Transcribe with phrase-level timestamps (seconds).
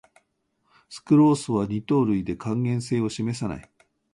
[0.89, 3.69] スクロースは二糖類で還元性を示さない